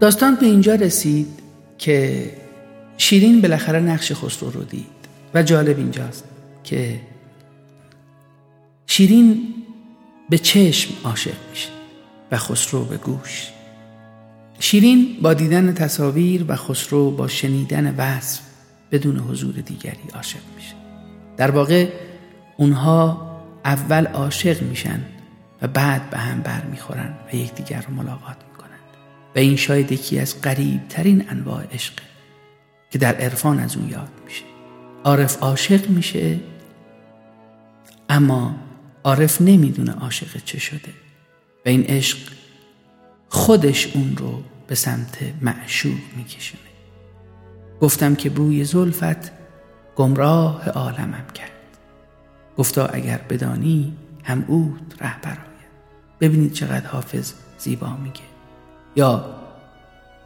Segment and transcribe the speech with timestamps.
[0.00, 1.28] داستان به اینجا رسید
[1.78, 2.30] که
[2.98, 4.86] شیرین بالاخره نقش خسرو رو دید
[5.34, 6.24] و جالب اینجاست
[6.64, 7.00] که
[8.86, 9.54] شیرین
[10.30, 11.68] به چشم عاشق میشه
[12.32, 13.48] و خسرو به گوش.
[14.60, 18.40] شیرین با دیدن تصاویر و خسرو با شنیدن وصف
[18.92, 20.74] بدون حضور دیگری عاشق میشه.
[21.36, 21.88] در واقع
[22.56, 23.28] اونها
[23.64, 25.00] اول عاشق میشن
[25.62, 28.47] و بعد به هم بر می‌خورن و یکدیگر رو ملاقات
[29.38, 31.92] و این شاید یکی از قریب ترین انواع عشق
[32.90, 34.44] که در عرفان از اون یاد میشه.
[35.04, 36.40] عارف عاشق میشه
[38.08, 38.54] اما
[39.04, 40.92] عارف نمی‌دونه عاشق چه شده
[41.66, 42.18] و این عشق
[43.28, 46.62] خودش اون رو به سمت معشوق میکشونه.
[47.80, 49.32] گفتم که بوی زلفت
[49.96, 51.50] گمراه عالمم کرد.
[52.56, 55.38] گفتا اگر بدانی هم اود رهبر
[56.20, 58.27] ببینید چقدر حافظ زیبا میگه.
[58.98, 59.24] یا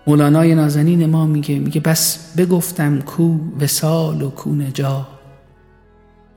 [0.07, 5.09] مولانای نازنین ما میگه میگه بس بگفتم کو وسال و کو نجا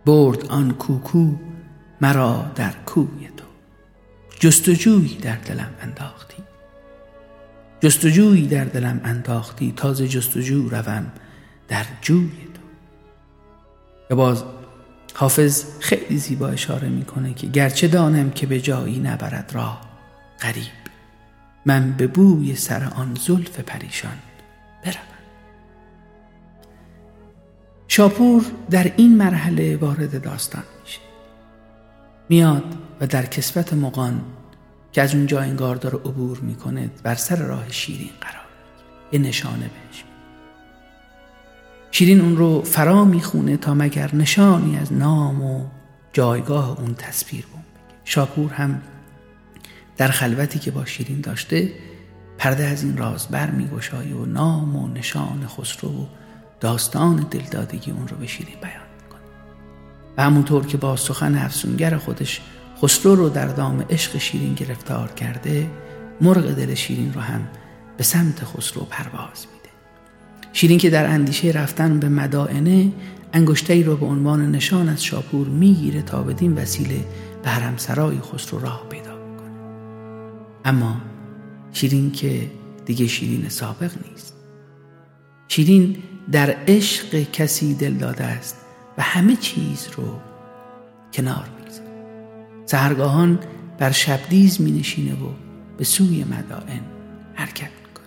[0.05, 1.35] برد آن کوکو
[2.01, 3.45] مرا در کوی تو.
[4.39, 6.43] جستجوی در دلم انداختی.
[7.81, 11.11] جستجوی در دلم انداختی تازه جستجو روم
[11.67, 12.61] در جوی تو.
[14.09, 14.43] یا باز
[15.13, 19.81] حافظ خیلی زیبا اشاره می‌کنه که گرچه دانم که به جایی نبرد راه
[20.41, 20.84] غریب.
[21.65, 24.17] من به بوی سر آن زلف پریشان
[24.83, 24.95] بروم.
[27.87, 30.99] شاپور در این مرحله وارد داستان میشه.
[32.29, 34.21] میاد و در کسبت مقان
[34.91, 38.45] که از اونجا انگار داره عبور می‌کنه بر سر راه شیرین قرار
[39.11, 40.03] یه نشانه بهش
[41.91, 45.65] شیرین اون رو فرا می‌خونه تا مگر نشانی از نام و
[46.13, 47.95] جایگاه اون تصویر بون بگه.
[48.03, 48.81] شاپور هم
[49.97, 51.71] در خلوتی که با شیرین داشته
[52.37, 56.05] پرده از این راز بر میگشایه و نام و نشان خسرو و
[56.59, 59.21] داستان دلدادگی اون رو به شیرین بیان می‌کنه
[60.17, 62.41] و همونطور که با سخن افسونگر خودش
[62.81, 65.69] خسرو رو در دام عشق شیرین گرفتار کرده
[66.21, 67.47] مرغ دل شیرین رو هم
[67.97, 69.69] به سمت خسرو پرواز میده.
[70.53, 72.91] شیرین که در اندیشه رفتن به مدائنه
[73.33, 77.05] انگشتری رو به عنوان نشان از شاپور می‌گیره تا بدین وسیله
[77.43, 79.04] به حرمسرای خسرو راه پیدا
[80.65, 81.01] اما
[81.73, 82.51] شیرین که
[82.85, 84.33] دیگه شیرین سابق نیست.
[85.47, 85.97] شیرین
[86.31, 88.55] در عشق کسی دل داده است
[88.97, 90.19] و همه چیز رو
[91.13, 91.89] کنار می‌گذاره.
[92.65, 93.39] سهرگاهان
[93.77, 95.29] بر شبدیز می نشینه و
[95.77, 96.81] به سوی مدائن
[97.33, 98.05] حرکت می‌کنه.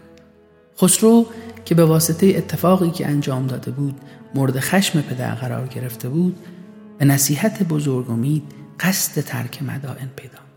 [0.81, 1.27] خسرو
[1.65, 4.01] که به واسطه اتفاقی که انجام داده بود
[4.35, 6.37] مورد خشم پدر قرار گرفته بود
[6.99, 8.43] به نصیحت بزرگ امید
[8.81, 10.48] قصد ترک مدائن پیدا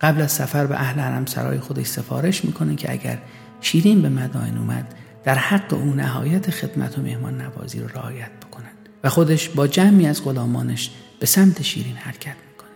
[0.00, 3.18] قبل از سفر به اهل حرم سرای خودش سفارش می‌کنه که اگر
[3.60, 8.88] شیرین به مدائن اومد در حق او نهایت خدمت و مهمان نوازی رو رعایت بکنند
[9.04, 10.90] و خودش با جمعی از غلامانش
[11.20, 12.70] به سمت شیرین حرکت می‌کنه.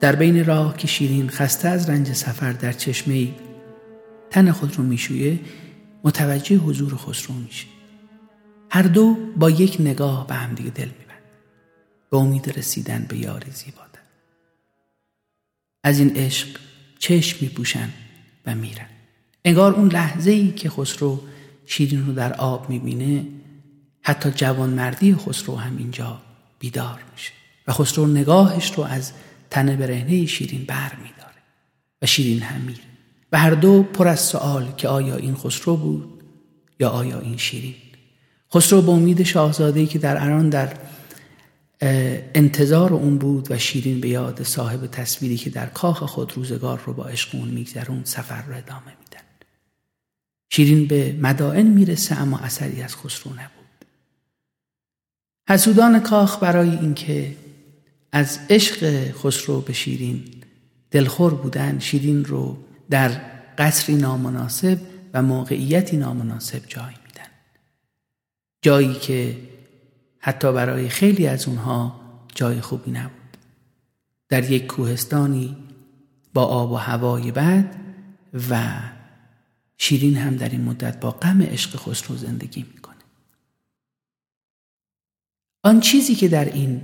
[0.00, 3.28] در بین راه که شیرین خسته از رنج سفر در چشمه
[4.30, 5.40] تن خود رو میشویه
[6.04, 7.66] متوجه حضور خسرو میشه.
[8.70, 11.22] هر دو با یک نگاه به همدیگه دل میبند
[12.10, 13.89] به امید رسیدن به یاری زیباتر
[15.82, 16.48] از این عشق
[16.98, 17.88] چشم میپوشن
[18.46, 18.86] و میرن.
[19.44, 21.20] انگار اون لحظه ای که خسرو
[21.66, 23.26] شیرین رو در آب می‌بینه
[24.02, 26.20] حتی جوان مردی خسرو هم اینجا
[26.58, 27.32] بیدار میشه.
[27.66, 29.12] و خسرو نگاهش رو از
[29.50, 31.40] تن برهنه شیرین بر میداره
[32.02, 32.80] و شیرین هم میره.
[33.32, 36.22] و هر دو پر از سوال که آیا این خسرو بود
[36.80, 37.74] یا آیا این شیرین.
[38.54, 40.76] خسرو به امید شاهزادهی که در اران در
[41.80, 46.92] انتظار اون بود و شیرین به یاد صاحب تصویری که در کاخ خود روزگار رو
[46.92, 49.24] با عشق اون میگذرون سفر رو ادامه میدن.
[50.50, 53.84] شیرین به مدائن می‌رسه اما اثری از خسرو نبود.
[55.48, 57.36] حسودان کاخ برای اینکه
[58.12, 60.24] از عشق خسرو به شیرین
[60.90, 62.56] دلخور بودن شیرین رو
[62.90, 63.20] در
[63.58, 64.78] قصری نامناسب
[65.14, 67.30] و موقعیتی نامناسب جای میدن.
[68.62, 69.36] جایی که
[70.20, 72.00] حتی برای خیلی از اونها
[72.34, 73.36] جای خوبی نبود.
[74.28, 75.56] در یک کوهستانی
[76.34, 77.74] با آب و هوای بد
[78.50, 78.80] و
[79.78, 82.94] شیرین هم در این مدت با غم عشق خسرو زندگی می‌کنه.
[85.62, 86.82] آن چیزی که در این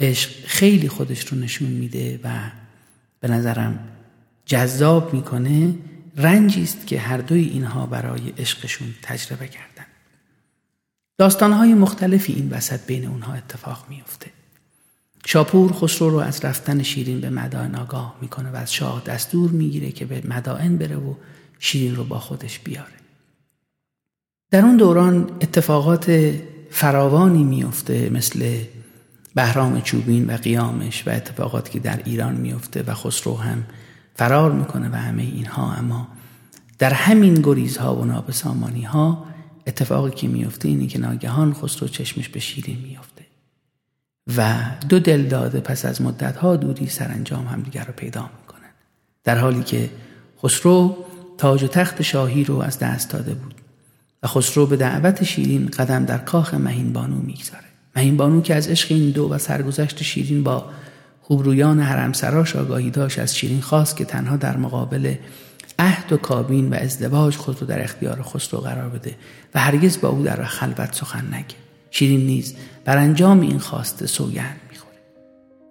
[0.00, 2.50] عشق خیلی خودش رو نشون میده و
[3.20, 3.88] به نظرم
[4.46, 5.74] جذاب می‌کنه
[6.16, 9.71] رنجی است که هر دوی اینها برای عشقشون تجربه کردن.
[11.22, 14.30] داستانهای مختلفی این وسط بین اونها اتفاق میفته
[15.26, 19.92] شاپور خسرو رو از رفتن شیرین به مدائن آگاه می‌کنه و از شاه دستور می‌گیره
[19.92, 21.14] که به مدائن بره و
[21.58, 22.92] شیرین رو با خودش بیاره.
[24.50, 26.34] در اون دوران اتفاقات
[26.70, 28.58] فراوانی میفته مثل
[29.34, 33.64] بهرام چوبین و قیامش و اتفاقاتی که در ایران میفته و خسرو هم
[34.14, 36.08] فرار می‌کنه و همه اینها اما
[36.78, 39.31] در همین گریزها و نابسامانی ها
[39.66, 43.22] اتفاقی که میفته اینه که ناگهان خسرو چشمش به شیرین میفته
[44.36, 48.70] و دو دل داده پس از مدت ها دوری سرانجام همدیگر رو پیدا می‌کنن
[49.24, 49.90] در حالی که
[50.42, 50.96] خسرو
[51.38, 53.54] تاج و تخت شاهی رو از دست داده بود
[54.22, 57.64] و خسرو به دعوت شیرین قدم در کاخ مهین بانو می‌گذاره.
[57.96, 60.70] مهین بانو که از عشق این دو و سرگذشت شیرین با
[61.22, 65.14] خوبرویان حرمسراش آگاهی داشت از شیرین خواست که تنها در مقابل
[65.78, 69.14] عهد و کابین و ازدواج خود رو در اختیار خسرو قرار بده
[69.54, 71.54] و هرگز با او در خلوت سخن نگه.
[71.90, 72.54] شیرین نیز
[72.84, 74.96] بر انجام این خواسته سوگند می‌خوره.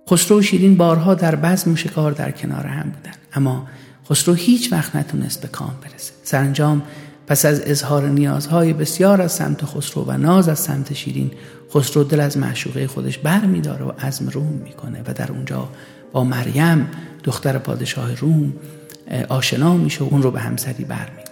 [0.10, 3.18] خسرو و شیرین بارها در بزم و شکار در کنار هم بودن.
[3.34, 3.68] اما
[4.10, 6.14] خسرو هیچ وقت نتونست به کام برسه.
[6.24, 6.82] سرانجام
[7.28, 11.32] پس از اظهار نیازهای بسیار از سمت خسرو و ناز از سمت شیرین
[11.74, 15.70] خسرو دل از معشوقه خودش بر میداره و عزم روم می‌کنه و در اونجا
[16.12, 16.88] با مریم
[17.24, 18.54] دختر پادشاه روم
[19.30, 21.32] آشنا میشه و اون رو به همسری برمیگزینه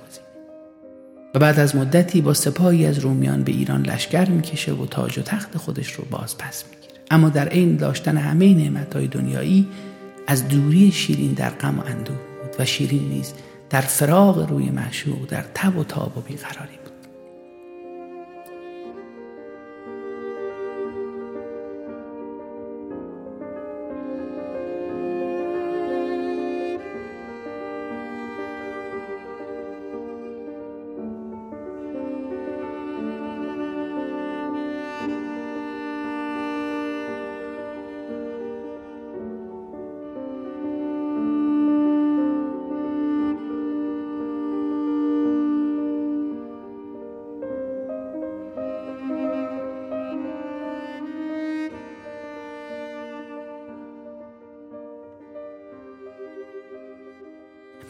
[1.35, 5.21] و بعد از مدتی با سپاهی از رومیان به ایران لشکر می‌کشه و تاج و
[5.21, 7.01] تخت خودش رو باز پس می‌گیره.
[7.11, 9.67] اما در عین داشتن همه نعمتهای دنیایی
[10.27, 13.33] از دوری شیرین در غم و اندوه بود و شیرین نیز
[13.69, 16.78] در فراغ روی معشوق در تب و تاب و بیقراری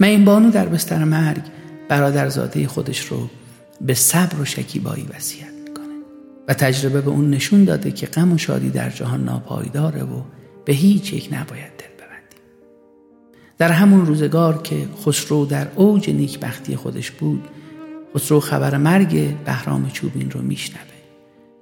[0.05, 1.41] این بانو در بستر مرگ
[1.89, 3.29] برادرزاده خودش رو
[3.81, 5.85] به صبر و شکیبایی وصیت می‌کنه.
[6.47, 10.21] و تجربه به اون نشون داده که غم و شادی در جهان ناپایداره و
[10.65, 12.39] به هیچ یک نباید دل ببندیم
[13.57, 17.47] در همون روزگار که خسرو در اوج نیکبختی خودش بود
[18.15, 20.83] خسرو خبر مرگ بهرام چوبین رو میشنوه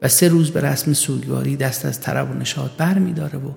[0.01, 3.51] و سه روز به رسم سوگواری دست از طرب و نشاد بر میداره و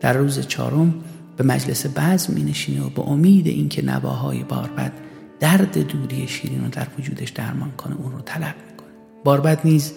[0.00, 0.94] در روز چهارم
[1.36, 4.92] به مجلس بعض می نشینه و به امید اینکه نواهای باربد
[5.40, 8.88] درد دوری شیرین رو در وجودش درمان کنه اون رو طلب می‌کنه.
[9.24, 9.92] باربد نیز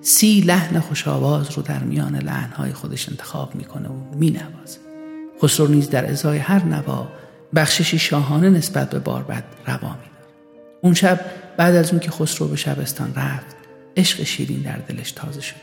[0.00, 4.78] سی لحن خوش آواز رو در میان لحنهای خودش انتخاب می‌کنه و مینوازه.
[5.42, 7.08] خسرو نیز در ازای هر نوا
[7.54, 10.28] بخششی شاهانه نسبت به باربد روا میداره.
[10.82, 11.20] اون شب
[11.56, 13.56] بعد از اون که خسرو به شبستان رفت
[13.96, 15.56] عشق شیرین در دلش تازه شد.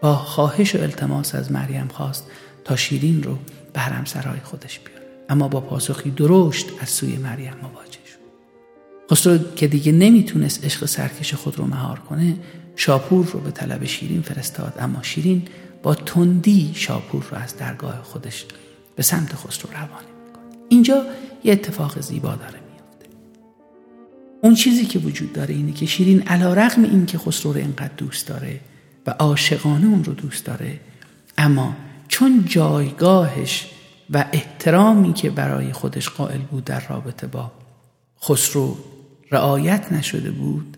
[0.00, 2.26] با خواهش و التماس از مریم خواست
[2.64, 3.38] تا شیرین رو
[3.72, 5.02] به سرای خودش بیاره.
[5.28, 8.18] اما با پاسخی درشت از سوی مریم مواجه شد.
[9.10, 12.36] خسرو که دیگه نمی‌تونست عشق سرکش خود رو مهار کنه
[12.76, 14.74] شاپور رو به طلب شیرین فرستاد.
[14.78, 15.42] اما شیرین
[15.82, 18.46] با تندی شاپور رو از درگاه خودش
[18.96, 20.42] به سمت خسرو روانه می‌کنه.
[20.68, 21.06] اینجا
[21.44, 23.06] یه اتفاق زیبا داره میفته
[24.42, 27.94] اون چیزی که وجود داره اینه که شیرین علا رقم این که خسرو رو اینقدر
[27.96, 28.60] دوست داره
[29.06, 30.80] و عاشقانه اون رو دوست داره
[31.38, 31.76] اما
[32.08, 33.66] چون جایگاهش
[34.10, 37.52] و احترامی که برای خودش قائل بود در رابطه با
[38.22, 38.78] خسرو
[39.30, 40.76] رعایت نشده بود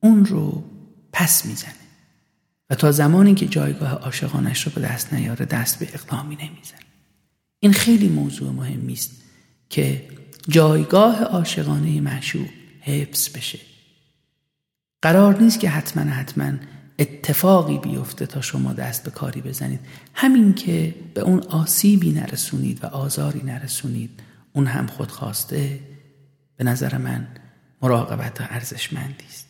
[0.00, 0.64] اون رو
[1.12, 1.74] پس می‌زنه
[2.70, 6.80] و تا زمانی که جایگاه عاشقانش رو به دست نیاره دست به اقدامی نمی‌زنه.
[7.60, 9.10] این خیلی موضوع مهمی است
[9.70, 10.08] که
[10.48, 12.48] جایگاه عاشقانه معشوق
[12.80, 13.58] حفظ بشه.
[15.02, 16.52] قرار نیست که حتما حتما
[16.98, 19.80] اتفاقی بیفته تا شما دست به کاری بزنید.
[20.14, 24.10] همین که به اون آسیبی نرسونید و آزاری نرسونید
[24.52, 25.80] اون هم خود خواسته
[26.56, 27.28] به نظر من
[27.82, 29.46] مراقبت ارزشمندی است.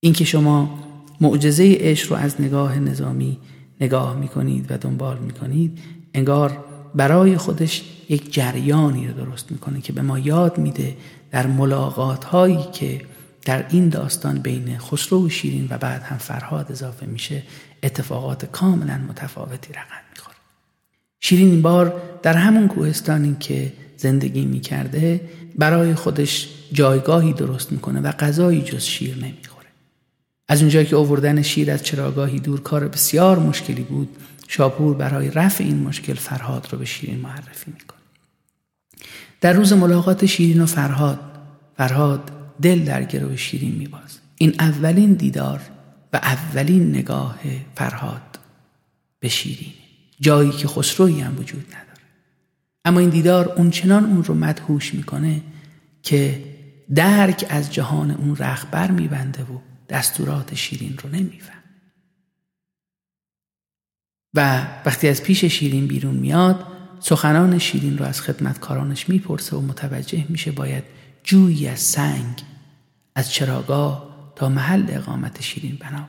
[0.00, 0.78] اینکه شما
[1.20, 3.38] معجزه عشق رو از نگاه نظامی
[3.80, 5.78] نگاه می‌کنید و دنبال می‌کنید
[6.14, 10.96] انگار برای خودش یک جریانی رو درست می‌کنه که به ما یاد میده
[11.30, 13.00] در ملاقات هایی که
[13.44, 17.42] در این داستان بین خسرو و شیرین و بعد هم فرهاد اضافه میشه
[17.82, 20.36] اتفاقات کاملا متفاوتی رقم می‌خوره.
[21.20, 25.20] شیرین این بار در همون کوهستانی که زندگی می‌کرده
[25.58, 29.66] برای خودش جایگاهی درست می‌کنه و غذایی جز شیر نمی‌خوره.
[30.48, 34.16] از اونجایی که آوردن شیر از چراگاهی دور کار بسیار مشکلی بود
[34.48, 37.98] شاپور برای رفع این مشکل فرهاد رو به شیرین معرفی می‌کنه.
[39.40, 41.20] در روز ملاقات شیرین و فرهاد
[41.76, 42.30] فرهاد
[42.62, 44.18] دل در گرو شیرین میباز.
[44.38, 45.60] این اولین دیدار
[46.12, 47.38] و اولین نگاه
[47.74, 48.38] فرهاد
[49.20, 49.72] به شیرین.
[50.20, 52.06] جایی که خسروی هم وجود نداره.
[52.84, 55.40] اما این دیدار اون چنان اون رو مدهوش می‌کنه
[56.02, 56.44] که
[56.94, 61.62] درک از جهان اون رخبر میبنده و دستورات شیرین رو نمیفهم
[64.34, 66.66] و وقتی از پیش شیرین بیرون میاد
[67.00, 70.84] سخنان شیرین رو از خدمتکارانش می‌پرسه و متوجه میشه باید
[71.24, 72.42] جویی از سنگ
[73.14, 76.08] از چراگاه تا محل اقامت شیرین بنا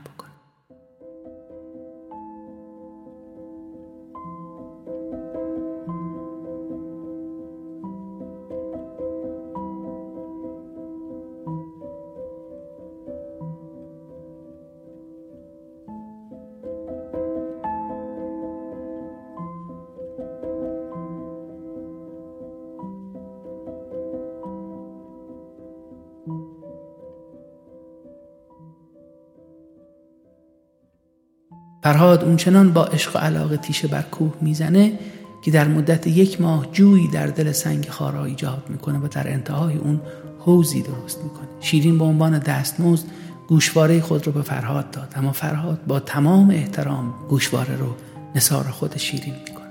[31.84, 35.00] فرهاد اونچنان با عشق و علاقه تیشه بر کوه می‌زنه
[35.42, 39.78] که در مدت یک ماه جویی در دل سنگ خارا ایجاد می‌کنه و در انتهای
[39.78, 40.02] اون
[40.40, 41.48] حوزی درست می‌کنه.
[41.62, 43.06] شیرین به عنوان دستمزد
[43.48, 45.14] گوشواره خود رو به فرهاد داد.
[45.16, 47.96] اما فرهاد با تمام احترام گوشواره رو
[48.36, 49.68] نصار خود شیرین می‌کنه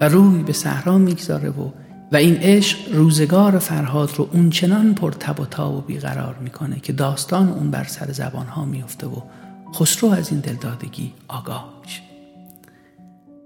[0.00, 1.70] و روی به صحرا می‌گذاره و
[2.12, 6.92] و این عشق روزگار فرهاد رو اونچنان پر تب و تاب و بیقرار می‌کنه که
[6.92, 9.16] داستان اون بر سر زبان ها میفته و
[9.74, 12.00] خسرو از این دلدادگی آگاه میشه.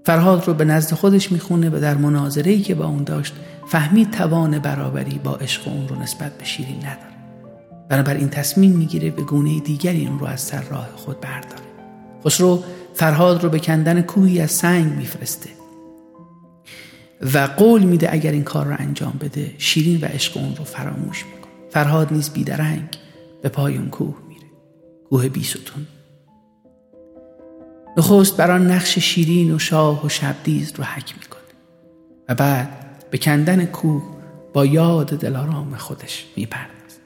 [0.05, 3.33] فرهاد رو به نزد خودش می‌خونه و در مناظره که با اون داشت
[3.67, 7.17] فهمید توان برابری با عشق اون رو نسبت به شیرین نداره.
[7.89, 11.63] بنابراین تصمیم می‌گیره به گونه دیگری اون رو از سر راه خود برداره.
[12.25, 15.49] خسرو فرهاد رو به کندن کوهی از سنگ میفرسته
[17.33, 21.25] و قول میده اگر این کار رو انجام بده شیرین و عشق اون رو فراموش
[21.25, 21.51] می‌کنه.
[21.71, 22.87] فرهاد نیز بیدرنگ
[23.41, 24.45] به پای اون کوه میره.
[25.09, 25.87] کوه بیستون
[27.97, 31.41] نخست بر نقش شیرین و شاه و شبدیز رو حک می‌کنه
[32.29, 32.69] و بعد
[33.11, 34.03] به کندن کوه
[34.53, 37.01] با یاد دلارام خودش می‌پردازه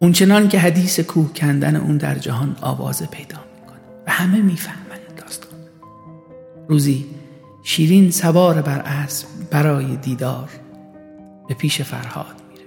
[0.00, 5.60] اونچنان که حدیث کوه کندن اون در جهان آواز پیدا می‌کنه و همه می‌فهمن داستان.
[6.68, 7.06] روزی
[7.62, 10.50] شیرین سوار بر اسب برای دیدار
[11.48, 12.64] به پیش فرهاد میره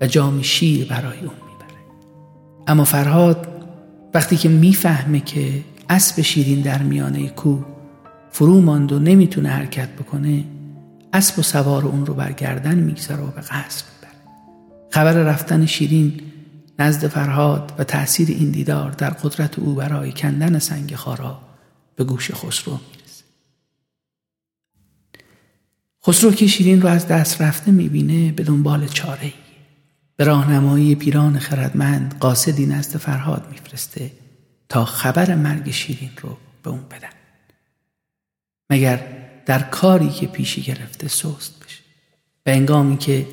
[0.00, 1.78] و جام شیر برای اون می‌بره.
[2.66, 3.57] اما فرهاد
[4.14, 7.64] وقتی که می‌فهمه که اسب شیرین در میانه کوه
[8.30, 10.44] فرو ماند و نمی‌تونه حرکت بکنه
[11.12, 14.18] اسب و سوار اون رو بر گردن می‌گذاره و به قصر می‌بره.
[14.90, 16.20] خبر رفتن شیرین
[16.78, 21.40] نزد فرهاد و تأثیر این دیدار در قدرت او برای کندن سنگ خارا
[21.96, 23.24] به گوش خسرو می‌رسه.
[26.06, 29.32] خسرو که شیرین رو از دست رفته می‌بینه به دنبال چاره ای
[30.18, 34.10] به راهنمایی پیران خردمند قاصدی نزد فرهاد میفرسته
[34.68, 37.08] تا خبر مرگ شیرین رو به اون بدن.
[38.70, 39.06] مگر
[39.46, 41.82] در کاری که پیشی گرفته سست بشه؟
[42.42, 43.26] به انگامی که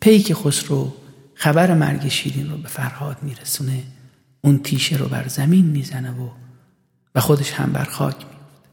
[0.00, 0.96] پیک خسرو
[1.34, 3.82] خبر مرگ شیرین رو به فرهاد میرسونه
[4.40, 6.28] اون تیشه رو بر زمین می‌زنه و
[7.14, 8.68] و خودش هم بر خاک میفته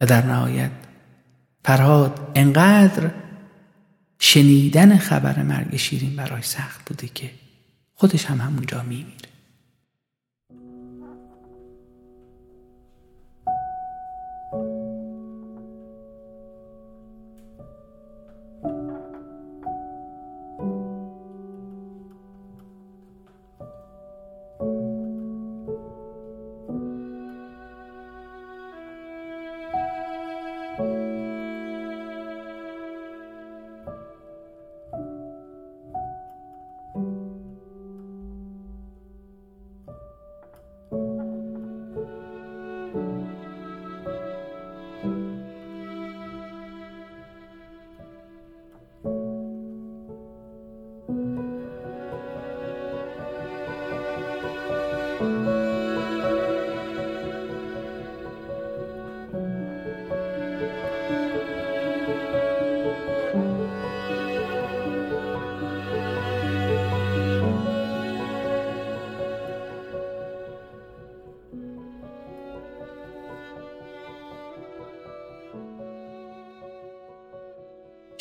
[0.00, 0.70] و در نهایت
[1.64, 3.10] فرهاد انقدر
[4.24, 7.30] شنیدن خبر مرگ شیرین برای سخت بوده که
[7.94, 9.31] خودش هم همونجا میمیره.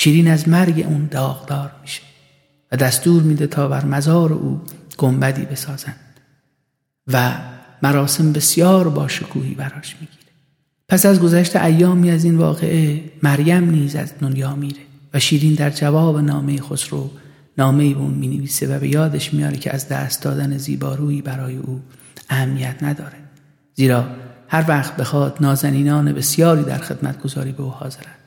[0.03, 2.01] شیرین از مرگ اون داغدار میشه
[2.72, 4.62] و دستور میده تا بر مزار او
[4.98, 6.20] گنبدی بسازند
[7.08, 7.34] و
[7.81, 10.31] مراسم بسیار با شکوهی براش می‌گیره.
[10.89, 14.81] پس از گذشت ایامی از این واقعه مریم نیز از دنیا میره
[15.13, 17.12] و شیرین در جواب نامه خسرو
[17.58, 21.58] نامه به اون می نویسه و به یادش میاره که از دست دادن زیبارویی برای
[21.58, 21.81] او
[22.29, 23.17] اهمیت نداره.
[23.75, 24.05] زیرا
[24.48, 28.21] هر وقت بخواد نازنینان بسیاری در خدمت گذاری به او حاضرند.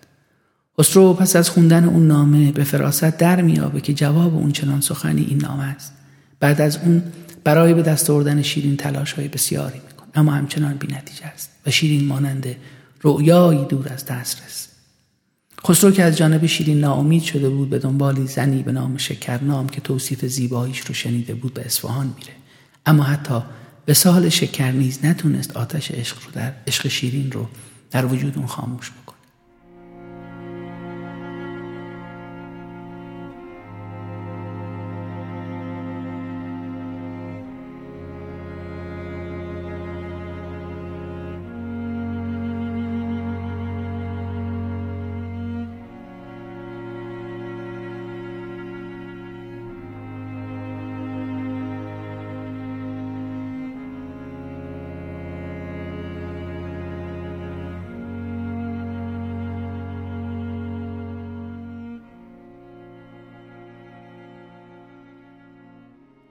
[0.81, 5.23] خسرو پس از خوندن اون نامه به فراست در میابه که جواب اون چنان سخنی
[5.29, 5.93] این نامه است.
[6.41, 7.03] بعد از اون
[7.45, 11.71] برای به دست آوردن شیرین تلاش های بسیاری میکن اما همچنان بی نتیجه است و
[11.71, 12.47] شیرین مانند
[13.03, 14.69] رؤیایی دور از دسترس.
[15.67, 19.81] خسرو که از جانب شیرین ناامید شده بود به دنبالی زنی به نام شکرنام که
[19.81, 22.33] توصیف زیباییش رو شنیده بود به اصفهان میره.
[22.87, 23.43] اما حتی
[23.85, 27.47] به سال شکر نیز نتونست آتش عشق رو در عشق شیرین رو
[27.91, 29.04] در وجود اون خاموش بکنه.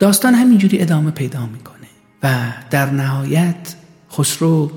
[0.04, 1.88] داستان همینجوری ادامه پیدا می‌کنه
[2.24, 3.76] و در نهایت
[4.12, 4.72] خسرو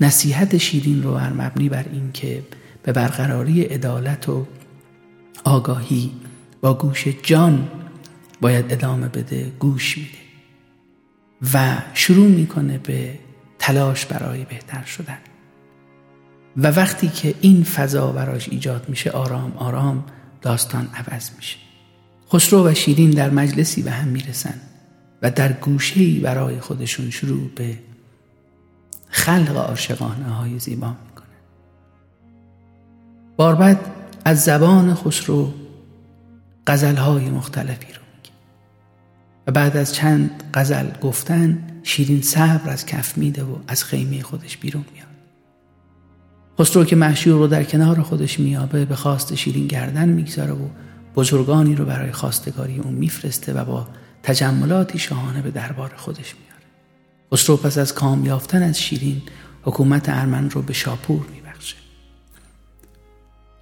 [0.00, 2.42] نصیحت شیرین رو بر مبنی بر اینکه
[2.82, 4.46] به برقراری عدالت و
[5.44, 6.12] آگاهی
[6.60, 7.68] با گوش جان
[8.40, 10.18] باید ادامه بده گوش میده
[11.54, 13.18] و شروع می‌کنه به
[13.58, 15.18] تلاش برای بهتر شدن.
[16.56, 20.04] و وقتی که این فضا براش ایجاد میشه آرام آرام
[20.42, 21.69] داستان عوض میشه.
[22.32, 24.54] خسرو و شیرین در مجلسی به هم می‌رسن
[25.22, 27.78] و در گوشهی برای خودشون شروع به
[29.08, 31.26] خلق عاشقانه های زیبا می‌کنن.
[33.36, 33.80] باربد
[34.24, 35.52] از زبان خسرو
[36.66, 38.34] غزل های مختلفی رو میگه.
[39.46, 44.56] و بعد از چند غزل گفتن شیرین صبر از کف میده و از خیمه خودش
[44.56, 45.06] بیرون میاد.
[46.58, 50.68] خسرو که محشور رو در کنار خودش میابه به خواست شیرین گردن می‌گذاره و
[51.16, 53.88] بزرگانی رو برای خواستگاری اون میفرسته و با
[54.22, 56.64] تجملاتی شاهانه به دربار خودش میاره
[57.32, 59.22] خسرو پس از کام یافتن از شیرین
[59.62, 61.76] حکومت ارمن رو به شاپور میبخشه.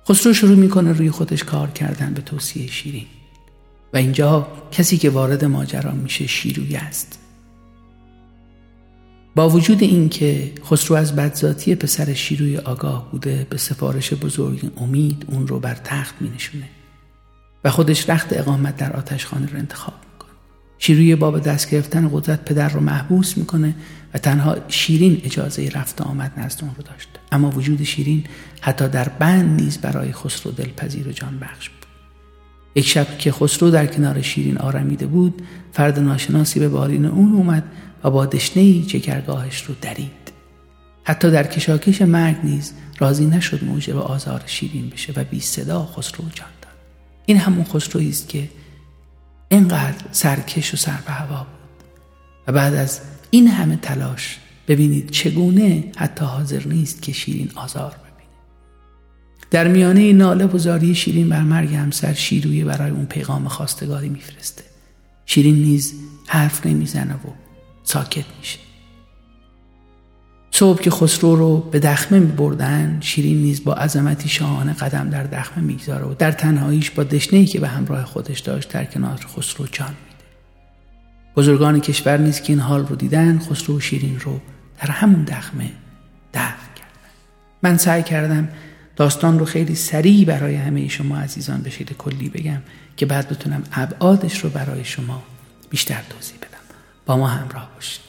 [0.09, 3.07] خسرو شروع می‌کنه روی خودش کار کردن به توصیه شیرین.
[3.93, 7.19] و اینجا کسی که وارد ماجرا میشه شیروی است.
[9.35, 15.47] با وجود اینکه خسرو از بدذاتی پسر شیروی آگاه بوده به سفارش بزرگ امید اون
[15.47, 16.69] رو بر تخت می نشونه
[17.65, 20.31] و خودش رخت اقامت در آتشخانه رو انتخاب می‌کنه.
[20.79, 23.75] شیروی باب دست گرفتن قدرت پدر رو محبوس می‌کنه
[24.15, 27.09] و تنها شیرین اجازه رفت آمد نزد اون رو داشت.
[27.33, 28.25] اما وجود شیرین
[28.61, 31.87] حتی در بند نیز برای خسرو دلپذیر و جان بخش بود.
[32.75, 35.43] یک شب که خسرو در کنار شیرین آرمیده بود
[35.73, 37.65] فرد ناشناسی به بالین اون اومد
[38.05, 40.11] و با دشنهای چکرگاهش رو درید.
[41.05, 46.25] حتی در کشاکش مرگ نیز راضی نشد موجب آزار شیرین بشه و بی صدا خسرو
[46.35, 46.49] جان
[47.29, 48.49] این همون خسروی است که
[49.49, 51.85] اینقدر سرکش و سر به هوا بود.
[52.47, 54.39] و بعد از این همه تلاش
[54.69, 58.31] ببینید چگونه حتی حاضر نیست که شیرین آزار ببینه.
[59.51, 64.63] در میانه ناله و زاری شیرین بر مرگ همسر شیرویه برای اون پیغام خواستگاری میفرسته.
[65.27, 65.95] شیرین نیز
[66.27, 67.29] حرف نمی‌زنه و
[67.83, 68.59] ساکت میشه.
[70.59, 75.23] صبح که خسرو رو به دخمه می بردن شیرین نیز با عظمتی شاهانه قدم در
[75.23, 79.67] دخمه می‌گذاره و در تنهاییش با دشنهی که به همراه خودش داشت در کنار خسرو
[79.73, 80.25] جان میده.
[81.37, 84.41] بزرگان کشور نیز که این حال رو دیدن خسرو و شیرین رو
[84.83, 85.71] در همون دخمه
[86.35, 87.13] دفن کردن.
[87.63, 88.49] من سعی کردم
[88.97, 92.63] داستان رو خیلی سریع برای همه شما عزیزان به شکل کلی بگم
[92.97, 95.23] که بعد بتونم ابعادش رو برای شما
[95.71, 96.75] بیشتر توضیح بدم.
[97.07, 98.08] با ما همراه باشید.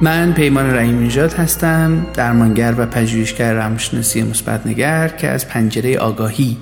[0.00, 6.56] من پیمان رحیم نژاد هستم درمانگر و پژوهشگر روانشناسی مثبتنگر که از پنجره آگاهی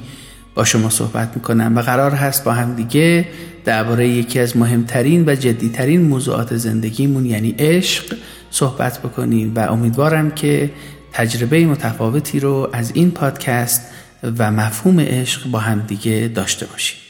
[0.55, 3.29] با شما صحبت می‌کنم و قرار هست با هم دیگه
[3.65, 8.17] درباره یکی از مهمترین و جدیترین موضوعات زندگیمون یعنی عشق
[8.51, 10.71] صحبت بکنیم و امیدوارم که
[11.13, 13.91] تجربه متفاوتی رو از این پادکست
[14.39, 17.06] و مفهوم عشق با هم دیگه داشته باشیم.